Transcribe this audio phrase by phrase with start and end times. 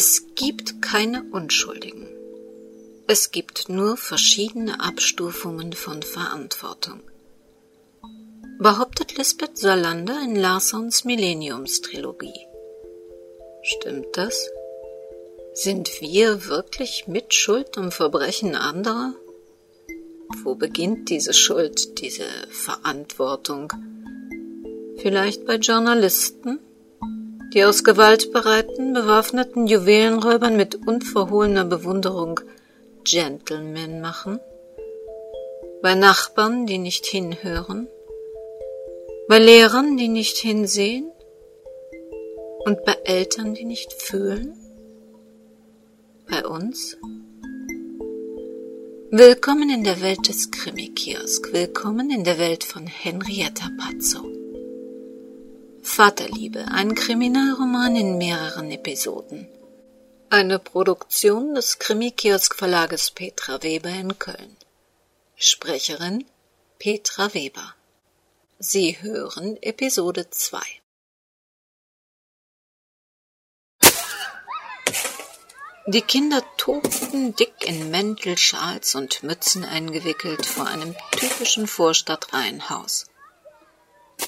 [0.00, 2.06] Es gibt keine Unschuldigen.
[3.08, 7.00] Es gibt nur verschiedene Abstufungen von Verantwortung.
[8.60, 12.46] Behauptet Lisbeth Salander in Larsons Millenniumstrilogie.
[13.64, 14.48] Stimmt das?
[15.52, 19.14] Sind wir wirklich Mitschuld am Verbrechen anderer?
[20.44, 23.72] Wo beginnt diese Schuld, diese Verantwortung?
[24.98, 26.60] Vielleicht bei Journalisten,
[27.52, 32.40] die aus gewaltbereiten, bewaffneten Juwelenräubern mit unverhohlener Bewunderung
[33.04, 34.38] Gentlemen machen?
[35.82, 37.88] Bei Nachbarn, die nicht hinhören?
[39.28, 41.10] Bei Lehrern, die nicht hinsehen?
[42.64, 44.54] Und bei Eltern, die nicht fühlen?
[46.28, 46.98] Bei uns?
[49.10, 51.52] Willkommen in der Welt des Krimi-Kiosk.
[51.52, 54.37] Willkommen in der Welt von Henrietta Pazzo.
[55.88, 59.48] Vaterliebe, ein Kriminalroman in mehreren Episoden.
[60.30, 64.56] Eine Produktion des Krimi-Kiosk Verlages Petra Weber in Köln.
[65.34, 66.24] Sprecherin
[66.78, 67.74] Petra Weber.
[68.58, 70.60] Sie hören Episode 2.
[75.86, 83.06] Die Kinder tobten dick in Mäntel, Schals und Mützen eingewickelt vor einem typischen Vorstadtreihenhaus.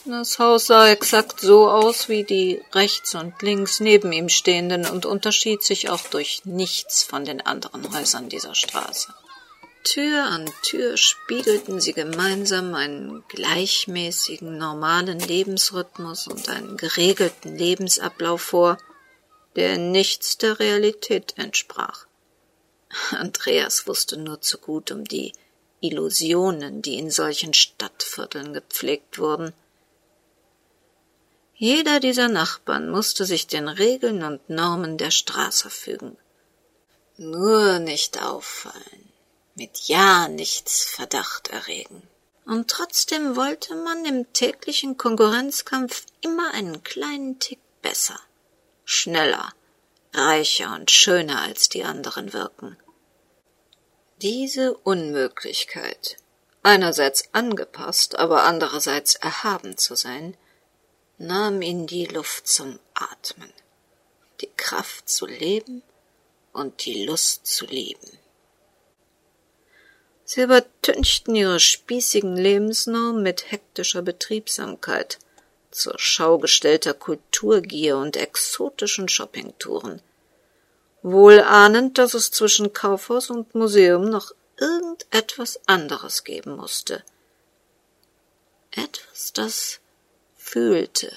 [0.06, 5.04] Das Haus sah exakt so aus wie die rechts und links neben ihm stehenden und
[5.04, 9.12] unterschied sich auch durch nichts von den anderen Häusern dieser Straße.
[9.84, 18.78] Tür an Tür spiegelten sie gemeinsam einen gleichmäßigen, normalen Lebensrhythmus und einen geregelten Lebensablauf vor,
[19.56, 22.06] der nichts der Realität entsprach.
[23.10, 25.32] Andreas wusste nur zu gut um die
[25.80, 29.52] Illusionen, die in solchen Stadtvierteln gepflegt wurden.
[31.62, 36.16] Jeder dieser Nachbarn musste sich den Regeln und Normen der Straße fügen.
[37.18, 39.12] Nur nicht auffallen,
[39.56, 42.02] mit ja nichts Verdacht erregen.
[42.46, 48.18] Und trotzdem wollte man im täglichen Konkurrenzkampf immer einen kleinen Tick besser
[48.86, 49.52] schneller,
[50.14, 52.78] reicher und schöner als die anderen wirken.
[54.22, 56.16] Diese Unmöglichkeit,
[56.62, 60.38] einerseits angepasst, aber andererseits erhaben zu sein,
[61.20, 63.52] nahm ihn die Luft zum Atmen,
[64.40, 65.82] die Kraft zu leben
[66.52, 68.18] und die Lust zu lieben.
[70.24, 75.18] Sie übertünchten ihre spießigen Lebensnormen mit hektischer Betriebsamkeit–
[75.70, 80.02] zur Schau gestellter Kulturgier und exotischen Shoppingtouren,
[81.02, 87.02] wohl ahnend, dass es zwischen Kaufhaus und Museum noch irgendetwas anderes geben musste.
[88.72, 89.80] Etwas, das
[90.50, 91.12] fühlte,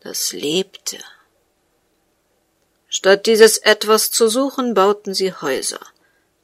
[0.00, 0.98] das lebte.
[2.88, 5.80] Statt dieses etwas zu suchen, bauten sie Häuser,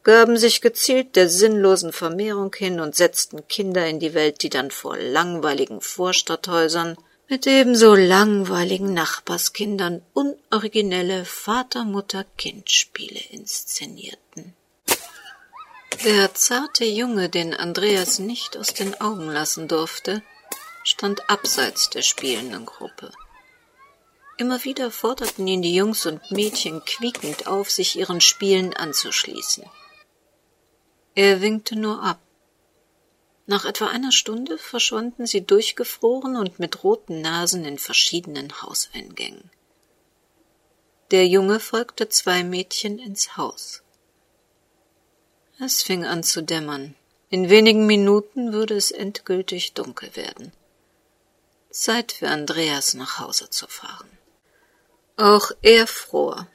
[0.03, 4.71] gaben sich gezielt der sinnlosen Vermehrung hin und setzten Kinder in die Welt, die dann
[4.71, 6.97] vor langweiligen Vorstadthäusern
[7.28, 14.56] mit ebenso langweiligen Nachbarskindern unoriginelle Vater-Mutter-Kind-Spiele inszenierten.
[16.04, 20.22] Der zarte Junge, den Andreas nicht aus den Augen lassen durfte,
[20.82, 23.12] stand abseits der spielenden Gruppe.
[24.38, 29.64] Immer wieder forderten ihn die Jungs und Mädchen quiekend auf, sich ihren Spielen anzuschließen.
[31.14, 32.20] Er winkte nur ab.
[33.46, 39.50] Nach etwa einer Stunde verschwanden sie durchgefroren und mit roten Nasen in verschiedenen Hauseingängen.
[41.10, 43.82] Der Junge folgte zwei Mädchen ins Haus.
[45.58, 46.94] Es fing an zu dämmern.
[47.28, 50.52] In wenigen Minuten würde es endgültig dunkel werden.
[51.70, 54.10] Zeit für Andreas nach Hause zu fahren.
[55.16, 56.48] Auch er fror,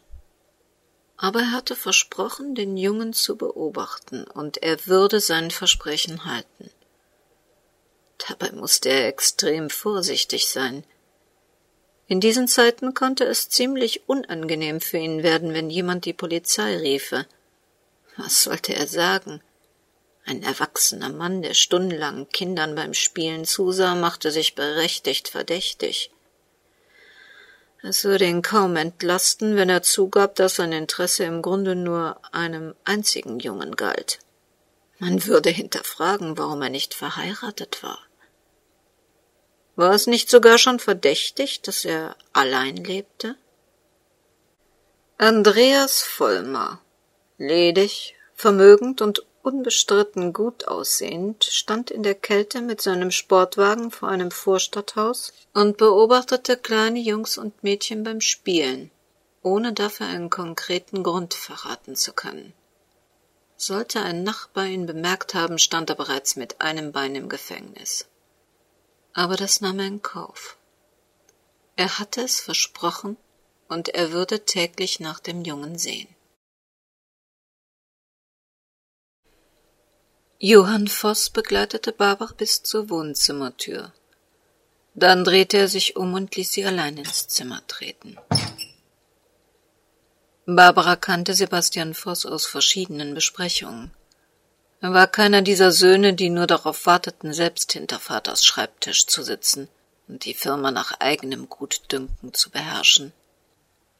[1.17, 6.69] aber er hatte versprochen, den Jungen zu beobachten, und er würde sein Versprechen halten.
[8.27, 10.83] Dabei musste er extrem vorsichtig sein.
[12.07, 17.25] In diesen Zeiten konnte es ziemlich unangenehm für ihn werden, wenn jemand die Polizei riefe.
[18.17, 19.41] Was sollte er sagen?
[20.25, 26.11] Ein erwachsener Mann, der stundenlang Kindern beim Spielen zusah, machte sich berechtigt verdächtig.
[27.83, 32.73] Es würde ihn kaum entlasten, wenn er zugab, dass sein Interesse im Grunde nur einem
[32.83, 34.17] einzigen Jungen galt.
[34.97, 37.99] Man würde hinterfragen, warum er nicht verheiratet war.
[39.75, 43.35] War es nicht sogar schon verdächtig, dass er allein lebte?
[45.19, 46.81] Andreas Vollmer,
[47.37, 54.31] ledig, vermögend und unbestritten gut aussehend, stand in der Kälte mit seinem Sportwagen vor einem
[54.31, 58.89] Vorstadthaus und beobachtete kleine Jungs und Mädchen beim Spielen,
[59.43, 62.53] ohne dafür einen konkreten Grund verraten zu können.
[63.57, 68.07] Sollte ein Nachbar ihn bemerkt haben, stand er bereits mit einem Bein im Gefängnis.
[69.13, 70.57] Aber das nahm er in Kauf.
[71.75, 73.17] Er hatte es versprochen,
[73.67, 76.14] und er würde täglich nach dem Jungen sehen.
[80.47, 83.91] Johann Voss begleitete Barbara bis zur Wohnzimmertür.
[84.93, 88.19] Dann drehte er sich um und ließ sie allein ins Zimmer treten.
[90.45, 93.89] Barbara kannte Sebastian Voss aus verschiedenen Besprechungen.
[94.81, 99.67] Er war keiner dieser Söhne, die nur darauf warteten, selbst hinter Vaters Schreibtisch zu sitzen
[100.07, 103.13] und die Firma nach eigenem Gutdünken zu beherrschen.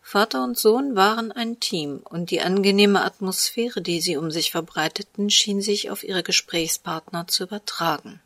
[0.08, 5.32] Vater und Sohn waren ein Team, und die angenehme Atmosphäre, die sie um sich verbreiteten,
[5.32, 8.22] schien sich auf ihre Gesprächspartner zu übertragen.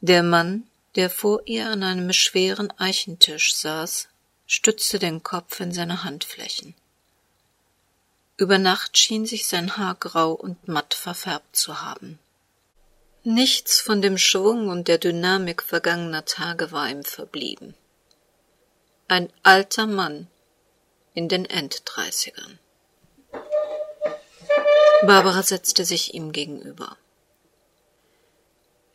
[0.00, 4.06] Der Mann, der vor ihr an einem schweren Eichentisch saß,
[4.46, 6.76] stützte den Kopf in seine Handflächen.
[8.36, 12.20] Über Nacht schien sich sein Haar grau und matt verfärbt zu haben.
[13.24, 17.74] Nichts von dem Schwung und der Dynamik vergangener Tage war ihm verblieben
[19.10, 20.28] ein alter Mann
[21.14, 22.60] in den Enddreißigern.
[25.02, 26.96] Barbara setzte sich ihm gegenüber.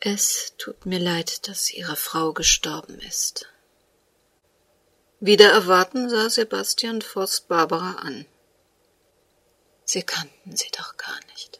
[0.00, 3.46] Es tut mir leid, dass Ihre Frau gestorben ist.
[5.20, 8.24] Wieder erwarten sah Sebastian Voss Barbara an.
[9.84, 11.55] Sie kannten sie doch gar nicht.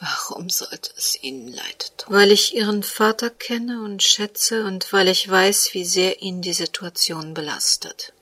[0.00, 2.14] Warum sollte es Ihnen leid tun?
[2.14, 6.52] Weil ich Ihren Vater kenne und schätze und weil ich weiß, wie sehr ihn die
[6.52, 8.12] Situation belastet.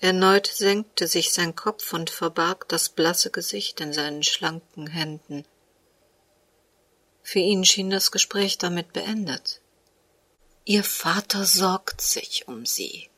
[0.00, 5.44] Erneut senkte sich sein Kopf und verbarg das blasse Gesicht in seinen schlanken Händen.
[7.22, 9.60] Für ihn schien das Gespräch damit beendet.
[10.64, 13.08] Ihr Vater sorgt sich um sie.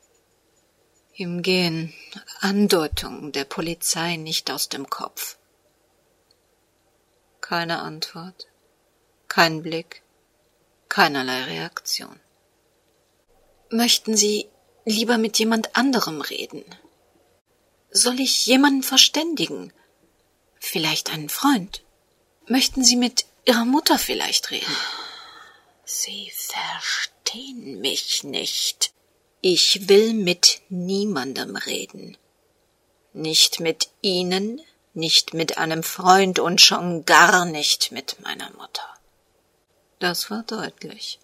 [1.15, 1.93] Ihm gehen
[2.39, 5.38] Andeutungen der Polizei nicht aus dem Kopf.
[7.49, 8.45] Keine Antwort,
[9.27, 10.03] kein Blick,
[10.87, 12.19] keinerlei Reaktion.
[13.71, 14.47] Möchten Sie
[14.85, 16.63] lieber mit jemand anderem reden?
[17.89, 19.73] Soll ich jemanden verständigen?
[20.59, 21.81] Vielleicht einen Freund?
[22.45, 24.77] Möchten Sie mit Ihrer Mutter vielleicht reden?
[25.85, 28.93] Sie verstehen mich nicht.
[29.41, 32.15] Ich will mit niemandem reden.
[33.11, 34.61] Nicht mit Ihnen,
[34.93, 38.87] nicht mit einem Freund und schon gar nicht mit meiner Mutter.
[39.99, 41.19] Das war deutlich.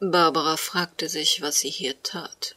[0.00, 2.56] Barbara fragte sich, was sie hier tat.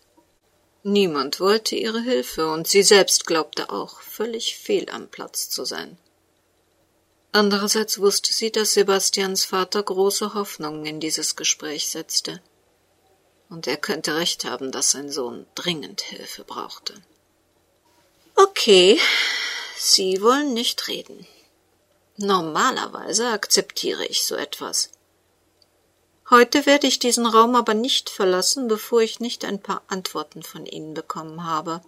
[0.83, 5.97] Niemand wollte ihre Hilfe, und sie selbst glaubte auch, völlig fehl am Platz zu sein.
[7.31, 12.41] Andererseits wusste sie, dass Sebastians Vater große Hoffnungen in dieses Gespräch setzte,
[13.49, 16.93] und er könnte recht haben, dass sein Sohn dringend Hilfe brauchte.
[18.41, 18.97] Okay,
[19.75, 21.27] Sie wollen nicht reden.
[22.15, 24.91] Normalerweise akzeptiere ich so etwas.
[26.29, 30.65] Heute werde ich diesen Raum aber nicht verlassen, bevor ich nicht ein paar Antworten von
[30.65, 31.81] Ihnen bekommen habe.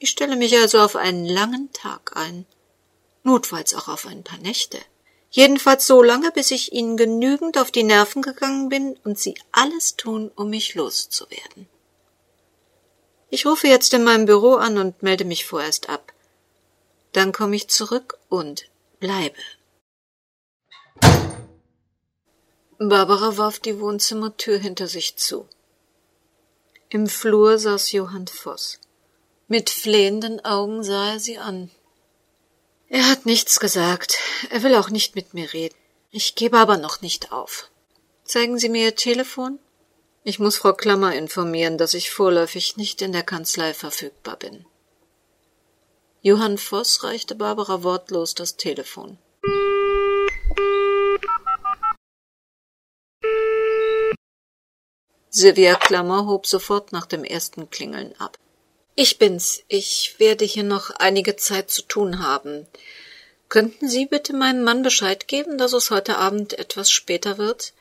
[0.00, 2.44] Ich stelle mich also auf einen langen Tag ein,
[3.22, 4.80] notfalls auch auf ein paar Nächte.
[5.30, 9.94] Jedenfalls so lange, bis ich Ihnen genügend auf die Nerven gegangen bin und Sie alles
[9.94, 11.68] tun, um mich loszuwerden.
[13.34, 16.12] Ich rufe jetzt in meinem Büro an und melde mich vorerst ab.
[17.12, 18.68] Dann komme ich zurück und
[19.00, 19.38] bleibe.
[22.78, 25.48] Barbara warf die Wohnzimmertür hinter sich zu.
[26.90, 28.78] Im Flur saß Johann Voss.
[29.48, 31.70] Mit flehenden Augen sah er sie an.
[32.88, 34.18] Er hat nichts gesagt.
[34.50, 35.76] Er will auch nicht mit mir reden.
[36.10, 37.70] Ich gebe aber noch nicht auf.
[38.24, 39.58] Zeigen Sie mir Ihr Telefon?
[40.24, 44.64] Ich muss Frau Klammer informieren, dass ich vorläufig nicht in der Kanzlei verfügbar bin.
[46.20, 49.18] Johann Voss reichte Barbara wortlos das Telefon.
[55.28, 58.38] Silvia Klammer hob sofort nach dem ersten Klingeln ab.
[58.94, 59.64] Ich bin's.
[59.66, 62.68] Ich werde hier noch einige Zeit zu tun haben.
[63.48, 67.72] Könnten Sie bitte meinem Mann Bescheid geben, dass es heute Abend etwas später wird?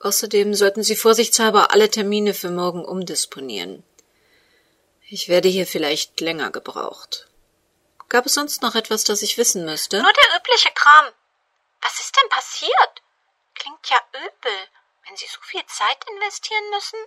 [0.00, 3.82] Außerdem sollten Sie vorsichtshalber alle Termine für morgen umdisponieren.
[5.08, 7.28] Ich werde hier vielleicht länger gebraucht.
[8.08, 10.00] Gab es sonst noch etwas, das ich wissen müsste?
[10.02, 11.06] Nur der übliche Kram.
[11.80, 13.02] Was ist denn passiert?
[13.54, 14.58] Klingt ja übel,
[15.06, 16.98] wenn Sie so viel Zeit investieren müssen.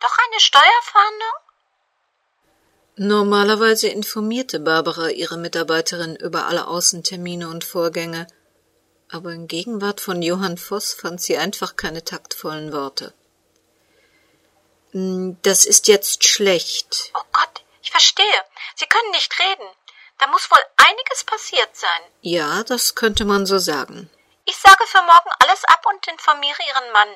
[0.00, 1.50] Doch eine Steuerfahndung?
[2.96, 8.26] Normalerweise informierte Barbara ihre Mitarbeiterin über alle Außentermine und Vorgänge,
[9.10, 13.12] aber in Gegenwart von Johann Voss fand sie einfach keine taktvollen Worte.
[14.92, 17.10] Hm, das ist jetzt schlecht.
[17.14, 18.44] Oh Gott, ich verstehe.
[18.76, 19.68] Sie können nicht reden.
[20.18, 22.02] Da muss wohl einiges passiert sein.
[22.20, 24.10] Ja, das könnte man so sagen.
[24.44, 27.08] Ich sage für morgen alles ab und informiere Ihren Mann.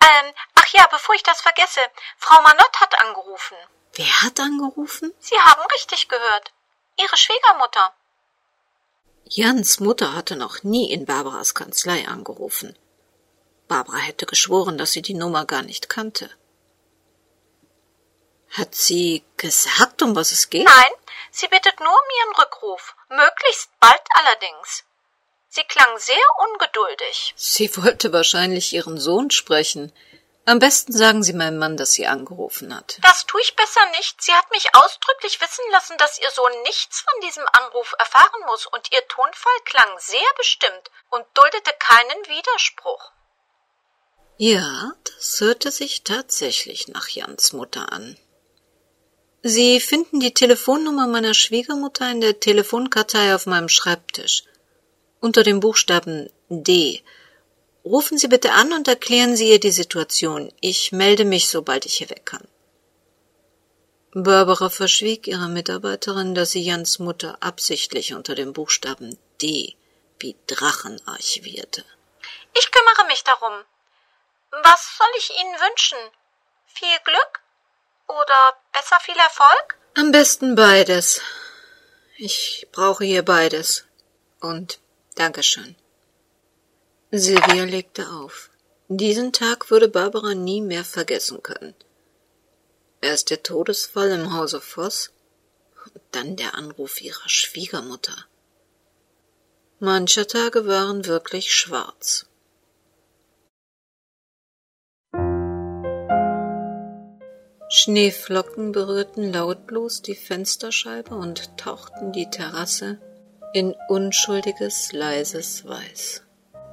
[0.00, 1.80] Ähm, ach ja, bevor ich das vergesse,
[2.16, 3.56] Frau Manott hat angerufen.
[3.94, 5.12] Wer hat angerufen?
[5.18, 6.52] Sie haben richtig gehört.
[6.98, 7.92] Ihre Schwiegermutter.
[9.30, 12.76] Jans Mutter hatte noch nie in Barbaras Kanzlei angerufen.
[13.68, 16.30] Barbara hätte geschworen, dass sie die Nummer gar nicht kannte.
[18.50, 20.64] Hat sie gesagt, um was es geht?
[20.64, 20.92] Nein,
[21.30, 24.84] sie bittet nur um ihren Rückruf, möglichst bald allerdings.
[25.50, 26.16] Sie klang sehr
[26.50, 27.34] ungeduldig.
[27.36, 29.92] Sie wollte wahrscheinlich ihren Sohn sprechen.
[30.48, 32.96] Am besten sagen Sie meinem Mann, dass sie angerufen hat.
[33.02, 34.22] Das tue ich besser nicht.
[34.22, 38.64] Sie hat mich ausdrücklich wissen lassen, dass ihr Sohn nichts von diesem Anruf erfahren muss,
[38.64, 43.12] und ihr Tonfall klang sehr bestimmt und duldete keinen Widerspruch.
[44.38, 48.16] Ja, das hörte sich tatsächlich nach Jans Mutter an.
[49.42, 54.44] Sie finden die Telefonnummer meiner Schwiegermutter in der Telefonkartei auf meinem Schreibtisch.
[55.20, 57.04] Unter dem Buchstaben D.
[57.88, 60.52] Rufen Sie bitte an und erklären Sie ihr die Situation.
[60.60, 62.46] Ich melde mich, sobald ich hier weg kann.
[64.12, 69.76] Barbara verschwieg ihrer Mitarbeiterin, dass sie Jans Mutter absichtlich unter dem Buchstaben D
[70.20, 71.82] wie Drachen archivierte.
[72.58, 73.54] Ich kümmere mich darum.
[74.50, 75.98] Was soll ich Ihnen wünschen?
[76.66, 77.40] Viel Glück?
[78.08, 79.78] Oder besser viel Erfolg?
[79.94, 81.22] Am besten beides.
[82.16, 83.84] Ich brauche hier beides.
[84.40, 84.78] Und
[85.14, 85.76] Dankeschön.
[87.10, 88.50] Silvia legte auf.
[88.88, 91.74] Diesen Tag würde Barbara nie mehr vergessen können.
[93.00, 95.10] Erst der Todesfall im Hause Voss
[95.86, 98.26] und dann der Anruf ihrer Schwiegermutter.
[99.78, 102.26] Manche Tage waren wirklich schwarz.
[107.70, 113.00] Schneeflocken berührten lautlos die Fensterscheibe und tauchten die Terrasse
[113.54, 116.27] in unschuldiges, leises Weiß.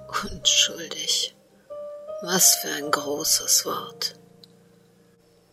[0.08, 1.36] Unschuldig.
[2.22, 4.16] Was für ein großes Wort.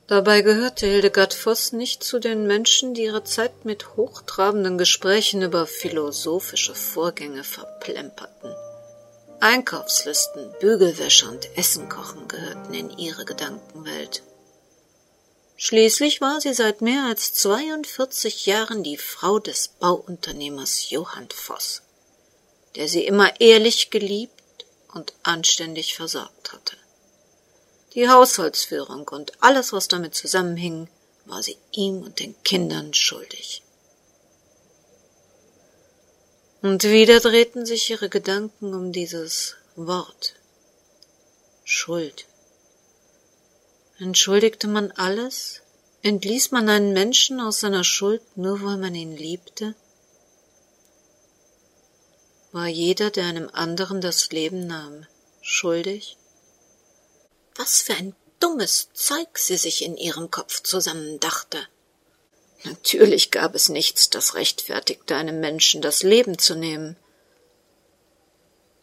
[0.07, 5.67] Dabei gehörte Hildegard Voss nicht zu den Menschen, die ihre Zeit mit hochtrabenden Gesprächen über
[5.67, 8.55] philosophische Vorgänge verplemperten.
[9.41, 14.23] Einkaufslisten, Bügelwäsche und Essen kochen gehörten in ihre Gedankenwelt.
[15.57, 21.83] Schließlich war sie seit mehr als 42 Jahren die Frau des Bauunternehmers Johann Voss,
[22.77, 24.42] der sie immer ehrlich geliebt
[24.93, 26.77] und anständig versorgt hatte.
[27.95, 30.89] Die Haushaltsführung und alles, was damit zusammenhing,
[31.27, 33.63] war sie ihm und den Kindern schuldig.
[36.63, 40.35] Und wieder drehten sich ihre Gedanken um dieses Wort
[41.65, 42.27] Schuld.
[43.99, 45.61] Entschuldigte man alles?
[46.03, 49.75] Entließ man einen Menschen aus seiner Schuld nur weil man ihn liebte?
[52.53, 55.07] War jeder, der einem anderen das Leben nahm,
[55.41, 56.17] schuldig?
[57.57, 61.67] Was für ein dummes Zeug sie sich in ihrem Kopf zusammendachte.
[62.65, 66.97] Natürlich gab es nichts, das rechtfertigte, einem Menschen das Leben zu nehmen.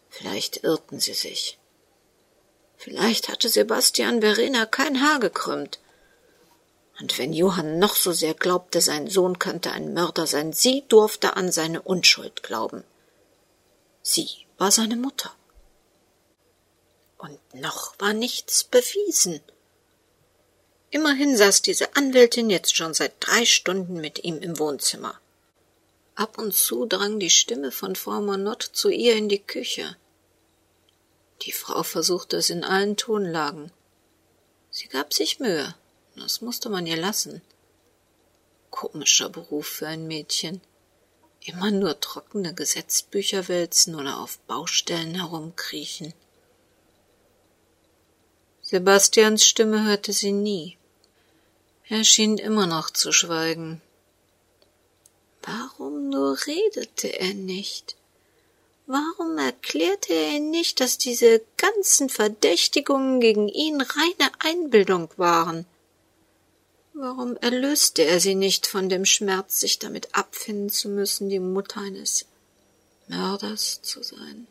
[0.08, 1.58] Vielleicht irrten sie sich.
[2.76, 5.78] Vielleicht hatte Sebastian Verena kein Haar gekrümmt.
[6.98, 11.36] Und wenn Johann noch so sehr glaubte, sein Sohn könnte ein Mörder sein, sie durfte
[11.36, 12.84] an seine Unschuld glauben.
[14.02, 14.28] Sie
[14.58, 15.34] war seine Mutter.
[17.18, 19.40] Und noch war nichts bewiesen.
[20.90, 25.20] Immerhin saß diese Anwältin jetzt schon seit drei Stunden mit ihm im Wohnzimmer.
[26.14, 29.96] Ab und zu drang die Stimme von Frau Monod zu ihr in die Küche.
[31.42, 33.70] Die Frau versuchte es in allen Tonlagen.
[34.70, 35.74] Sie gab sich Mühe,
[36.16, 37.40] das musste man ihr lassen.
[38.70, 40.60] Komischer Beruf für ein Mädchen.
[41.44, 46.12] Immer nur trockene Gesetzbücher wälzen oder auf Baustellen herumkriechen.
[48.62, 50.76] Sebastians Stimme hörte sie nie.
[51.88, 53.80] Er schien immer noch zu schweigen.
[55.42, 57.96] Warum nur redete er nicht?
[58.86, 65.64] Warum erklärte er ihnen nicht, dass diese ganzen Verdächtigungen gegen ihn reine Einbildung waren?
[67.02, 71.80] Warum erlöste er sie nicht von dem Schmerz, sich damit abfinden zu müssen, die Mutter
[71.80, 72.26] eines
[73.08, 74.46] Mörders zu sein?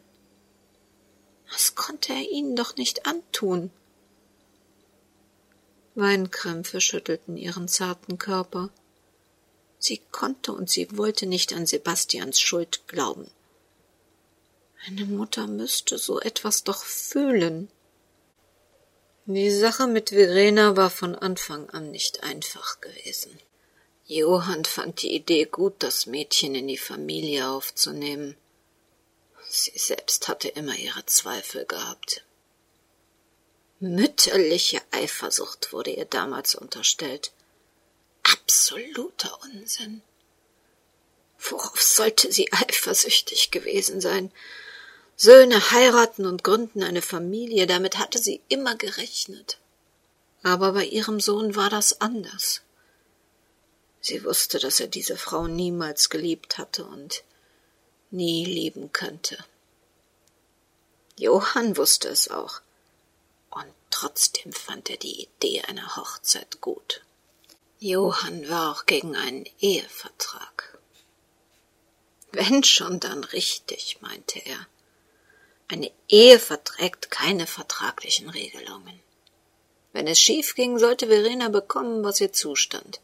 [1.51, 3.69] Was konnte er ihnen doch nicht antun?
[5.93, 8.71] Weinkrämpfe schüttelten ihren zarten Körper.
[9.77, 13.29] Sie konnte und sie wollte nicht an Sebastians Schuld glauben.
[14.87, 17.69] Eine Mutter müsste so etwas doch fühlen.
[19.31, 23.39] Die Sache mit Verena war von Anfang an nicht einfach gewesen.
[24.07, 28.35] Johann fand die Idee gut, das Mädchen in die Familie aufzunehmen.
[29.47, 32.23] Sie selbst hatte immer ihre Zweifel gehabt.
[33.79, 37.31] Mütterliche Eifersucht wurde ihr damals unterstellt.
[38.23, 40.01] Absoluter Unsinn.
[41.37, 44.31] Worauf sollte sie eifersüchtig gewesen sein?
[45.21, 49.59] Söhne heiraten und gründen eine Familie, damit hatte sie immer gerechnet.
[50.43, 52.61] Aber bei ihrem Sohn war das anders.
[53.99, 57.25] Sie wusste, dass er diese Frau niemals geliebt hatte und
[58.11, 59.37] nie lieben könnte.
[61.17, 62.61] Johann wusste es auch,
[63.49, 67.01] und trotzdem fand er die Idee einer Hochzeit gut.
[67.79, 70.79] Johann war auch gegen einen Ehevertrag.
[72.31, 74.65] Wenn schon, dann richtig, meinte er.
[75.71, 78.99] Eine Ehe verträgt keine vertraglichen Regelungen.
[79.93, 82.99] Wenn es schief ging, sollte Verena bekommen, was ihr zustand.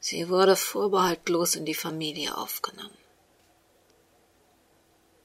[0.00, 2.98] Sie wurde vorbehaltlos in die Familie aufgenommen.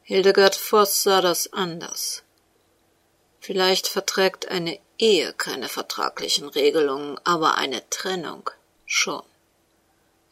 [0.04, 2.22] Hildegard Voss sah das anders.
[3.40, 8.50] Vielleicht verträgt eine Ehe keine vertraglichen Regelungen, aber eine Trennung
[8.86, 9.24] schon.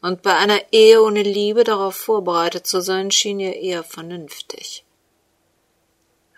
[0.00, 4.85] Und bei einer Ehe ohne Liebe darauf vorbereitet zu sein, schien ihr eher vernünftig.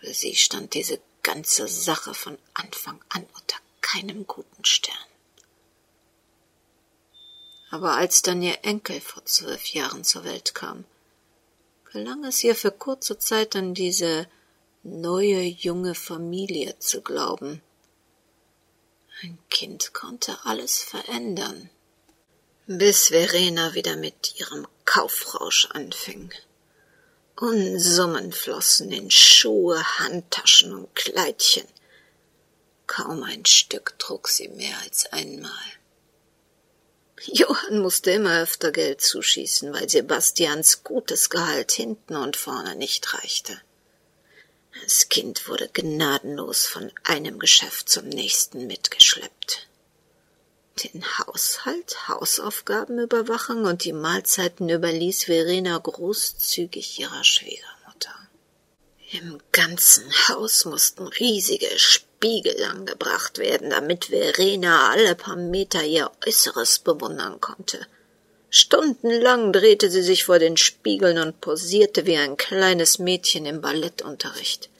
[0.01, 4.97] Für sie stand diese ganze Sache von Anfang an unter keinem guten Stern.
[7.71, 10.85] Aber als dann ihr Enkel vor zwölf Jahren zur Welt kam,
[11.93, 14.27] gelang es ihr für kurze Zeit an diese
[14.83, 17.63] neue junge Familie zu glauben.
[19.21, 21.71] Ein Kind konnte alles verändern.
[22.67, 26.33] Bis Verena wieder mit ihrem Kaufrausch anfing.
[27.41, 31.69] Unsummen flossen in Schuhe, Handtaschen und Kleidchen.
[32.89, 35.53] Kaum ein Stück trug sie mehr als einmal.
[37.27, 43.61] Johann musste immer öfter Geld zuschießen, weil Sebastians gutes Gehalt hinten und vorne nicht reichte.
[44.83, 49.69] Das Kind wurde gnadenlos von einem Geschäft zum nächsten mitgeschleppt
[50.83, 58.15] den Haushalt, Hausaufgaben überwachen und die Mahlzeiten überließ Verena großzügig ihrer Schwiegermutter.
[59.13, 66.81] Im ganzen Haus mussten riesige Spiegel angebracht werden, damit Verena alle paar Meter ihr Äußeres
[66.81, 67.87] bewundern konnte.
[68.51, 74.71] Stundenlang drehte sie sich vor den Spiegeln und posierte wie ein kleines Mädchen im Ballettunterricht.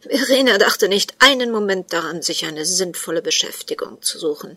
[0.00, 4.56] Verena dachte nicht einen Moment daran, sich eine sinnvolle Beschäftigung zu suchen.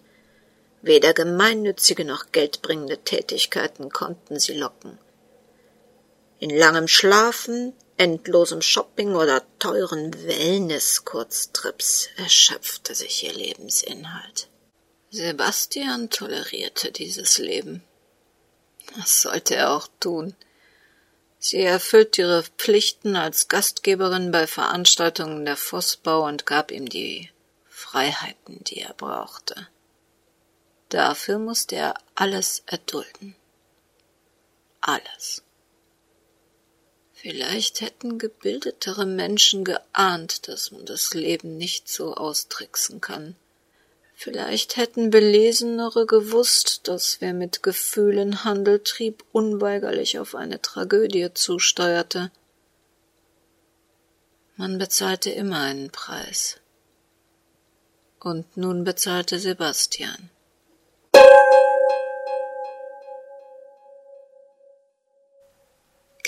[0.81, 4.97] Weder gemeinnützige noch geldbringende Tätigkeiten konnten sie locken.
[6.39, 14.47] In langem Schlafen, endlosem Shopping oder teuren Wellness-Kurztrips erschöpfte sich ihr Lebensinhalt.
[15.11, 17.83] Sebastian tolerierte dieses Leben.
[18.97, 20.35] Das sollte er auch tun.
[21.37, 27.29] Sie erfüllt ihre Pflichten als Gastgeberin bei Veranstaltungen der Vossbau und gab ihm die
[27.69, 29.67] Freiheiten, die er brauchte.
[30.91, 33.33] Dafür musste er alles erdulden.
[34.81, 35.41] Alles.
[37.13, 43.37] Vielleicht hätten gebildetere Menschen geahnt, dass man das Leben nicht so austricksen kann.
[44.15, 52.31] Vielleicht hätten Belesenere gewusst, dass wer mit Gefühlen Handel trieb, unweigerlich auf eine Tragödie zusteuerte.
[54.57, 56.57] Man bezahlte immer einen Preis.
[58.19, 60.29] Und nun bezahlte Sebastian.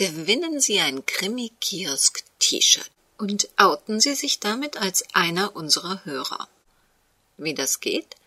[0.06, 6.50] Gewinnen Sie ein Krimi-Kiosk-T-Shirt und outen Sie sich damit als einer unserer Hörer.
[7.38, 8.18] Wie das geht?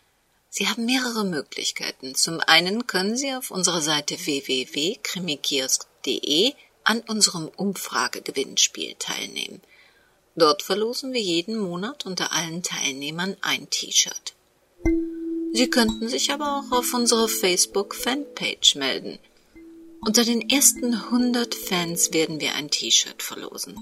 [0.49, 2.15] Sie haben mehrere Möglichkeiten.
[2.15, 9.61] Zum einen können Sie auf unserer Seite www.krimikiosk.de an unserem Umfragegewinnspiel teilnehmen.
[10.35, 14.33] Dort verlosen wir jeden Monat unter allen Teilnehmern ein T-Shirt.
[15.53, 19.19] Sie könnten sich aber auch auf unserer Facebook-Fanpage melden.
[20.01, 23.77] Unter den ersten 100 Fans werden wir ein T-Shirt verlosen.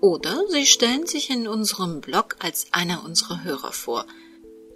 [0.00, 4.06] Oder Sie stellen sich in unserem Blog als einer unserer Hörer vor.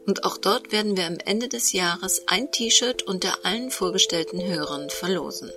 [0.06, 4.88] Und auch dort werden wir am Ende des Jahres ein T-Shirt unter allen vorgestellten Hörern
[4.88, 5.50] verlosen.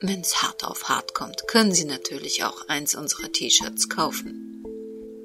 [0.00, 4.55] Wenn's hart auf hart kommt, können Sie natürlich auch eins unserer T-Shirts kaufen.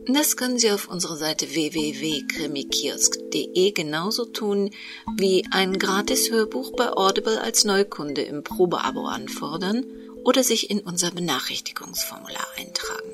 [0.07, 4.71] Das können Sie auf unserer Seite www.krimikiosk.de genauso tun,
[5.17, 9.85] wie ein Gratis-Hörbuch bei Audible als Neukunde im Probeabo anfordern
[10.23, 13.13] oder sich in unser Benachrichtigungsformular eintragen.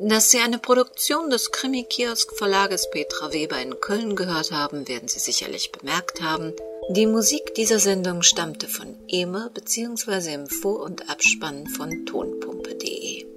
[0.00, 5.72] Dass Sie eine Produktion des Krimi-Kiosk-Verlages Petra Weber in Köln gehört haben, werden Sie sicherlich
[5.72, 6.54] bemerkt haben.
[6.90, 10.34] Die Musik dieser Sendung stammte von EMA bzw.
[10.34, 13.27] im Vor- und Abspann von tonpumpe.de.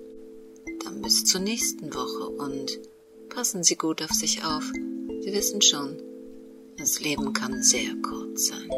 [1.01, 2.79] Bis zur nächsten Woche und
[3.29, 4.63] passen Sie gut auf sich auf.
[5.21, 6.01] Sie wissen schon,
[6.77, 8.69] das Leben kann sehr kurz sein.